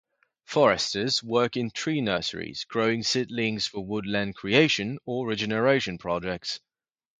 Foresters 0.45 1.21
work 1.21 1.55
in 1.55 1.69
tree 1.69 2.01
nurseries 2.01 2.63
growing 2.67 3.03
seedlings 3.03 3.67
for 3.67 3.85
woodland 3.85 4.35
creation 4.35 4.97
or 5.05 5.27
regeneration 5.27 5.99
projects. 5.99 6.59